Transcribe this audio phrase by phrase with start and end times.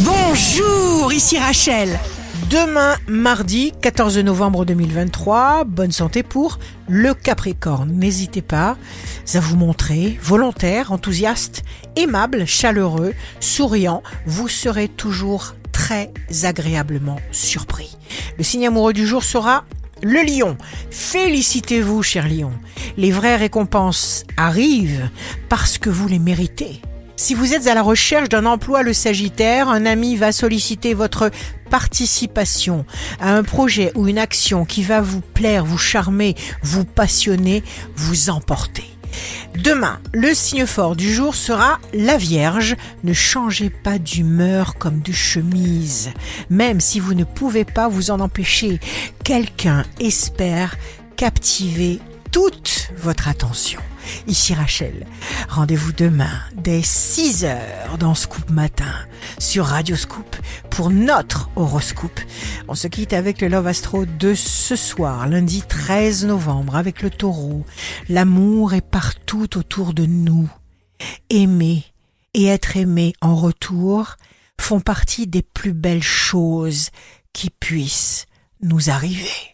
[0.00, 2.00] Bonjour, ici Rachel.
[2.50, 7.92] Demain, mardi 14 novembre 2023, bonne santé pour le Capricorne.
[7.92, 8.76] N'hésitez pas
[9.34, 11.62] à vous montrer volontaire, enthousiaste,
[11.94, 14.02] aimable, chaleureux, souriant.
[14.26, 16.10] Vous serez toujours très
[16.42, 17.96] agréablement surpris.
[18.36, 19.64] Le signe amoureux du jour sera
[20.02, 20.58] le lion.
[20.90, 22.50] Félicitez-vous, cher lion.
[22.96, 25.08] Les vraies récompenses arrivent
[25.48, 26.82] parce que vous les méritez.
[27.16, 31.30] Si vous êtes à la recherche d'un emploi, le Sagittaire, un ami va solliciter votre
[31.70, 32.84] participation
[33.20, 37.62] à un projet ou une action qui va vous plaire, vous charmer, vous passionner,
[37.94, 38.84] vous emporter.
[39.56, 42.74] Demain, le signe fort du jour sera la Vierge.
[43.04, 46.10] Ne changez pas d'humeur comme de chemise,
[46.50, 48.80] même si vous ne pouvez pas vous en empêcher.
[49.22, 50.76] Quelqu'un espère
[51.16, 52.00] captiver
[52.34, 53.80] toute votre attention.
[54.26, 55.06] Ici Rachel.
[55.48, 58.92] Rendez-vous demain dès 6 heures dans Scoop Matin
[59.38, 60.34] sur Radio Scoop
[60.68, 62.18] pour notre horoscope.
[62.66, 67.10] On se quitte avec le Love Astro de ce soir, lundi 13 novembre, avec le
[67.10, 67.64] taureau.
[68.08, 70.50] L'amour est partout autour de nous.
[71.30, 71.84] Aimer
[72.34, 74.16] et être aimé en retour
[74.60, 76.90] font partie des plus belles choses
[77.32, 78.26] qui puissent
[78.60, 79.53] nous arriver.